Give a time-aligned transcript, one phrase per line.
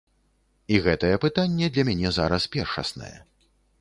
[0.77, 3.15] І гэтае пытанне для мяне зараз першаснае.